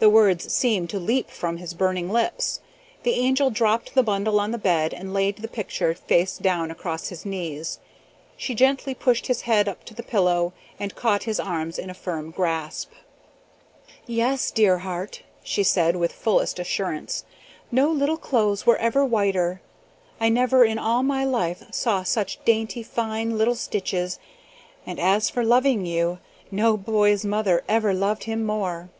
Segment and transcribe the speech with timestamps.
[0.00, 2.60] The words seemed to leap from his burning lips.
[3.02, 7.08] The Angel dropped the bundle on the bed and laid the picture face down across
[7.08, 7.80] his knees.
[8.36, 12.30] She gently pushed his head to the pillow and caught his arms in a firm
[12.30, 12.92] grasp.
[14.06, 17.24] "Yes, dear heart," she said with fullest assurance.
[17.72, 19.60] "No little clothes were ever whiter.
[20.20, 24.20] I never in all my life saw such dainty, fine, little stitches;
[24.86, 26.20] and as for loving you,
[26.52, 28.90] no boy's mother ever loved him more!"